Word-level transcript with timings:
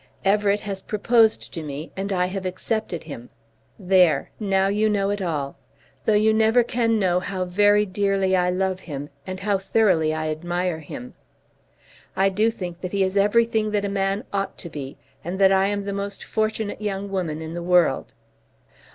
Everett 0.25 0.61
has 0.61 0.81
proposed 0.81 1.53
to 1.53 1.61
me, 1.61 1.91
and 1.95 2.11
I 2.11 2.25
have 2.25 2.43
accepted 2.43 3.03
him. 3.03 3.29
There; 3.77 4.31
now 4.39 4.67
you 4.67 4.89
know 4.89 5.11
it 5.11 5.21
all. 5.21 5.57
Though 6.05 6.15
you 6.15 6.33
never 6.33 6.63
can 6.63 6.97
know 6.97 7.19
how 7.19 7.45
very 7.45 7.85
dearly 7.85 8.35
I 8.35 8.49
love 8.49 8.79
him 8.79 9.11
and 9.27 9.39
how 9.41 9.59
thoroughly 9.59 10.11
I 10.11 10.29
admire 10.29 10.79
him. 10.79 11.13
I 12.15 12.29
do 12.29 12.49
think 12.49 12.81
that 12.81 12.93
he 12.93 13.03
is 13.03 13.15
everything 13.15 13.69
that 13.73 13.85
a 13.85 13.89
man 13.89 14.23
ought 14.33 14.57
to 14.57 14.71
be, 14.71 14.97
and 15.23 15.37
that 15.37 15.51
I 15.51 15.67
am 15.67 15.85
the 15.85 15.93
most 15.93 16.23
fortunate 16.23 16.81
young 16.81 17.11
woman 17.11 17.39
in 17.39 17.53
the 17.53 17.61
world. 17.61 18.11